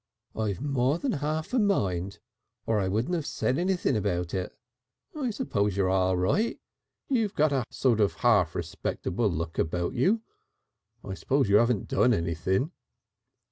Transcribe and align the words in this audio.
"I've 0.35 0.61
more 0.61 0.97
than 0.97 1.11
half 1.11 1.53
a 1.53 1.59
mind. 1.59 2.17
Or 2.65 2.79
I 2.79 2.87
wouldn't 2.87 3.13
have 3.13 3.27
said 3.27 3.59
anything 3.59 3.95
about 3.95 4.33
it. 4.33 4.57
I 5.15 5.29
suppose 5.29 5.77
you're 5.77 5.91
all 5.91 6.17
right. 6.17 6.59
You've 7.07 7.35
got 7.35 7.51
a 7.51 7.65
sort 7.69 7.99
of 7.99 8.13
half 8.15 8.55
respectable 8.55 9.29
look 9.29 9.59
about 9.59 9.93
you. 9.93 10.23
I 11.03 11.13
suppose 11.13 11.49
you 11.49 11.59
'aven't 11.59 11.87
done 11.87 12.15
anything." 12.15 12.71